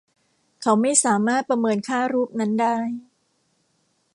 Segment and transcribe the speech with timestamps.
[0.61, 2.77] เขาไม่สามารถประเมินค่ารูปนั้นได้